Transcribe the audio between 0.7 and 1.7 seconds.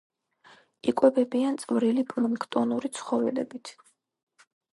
იკვებებიან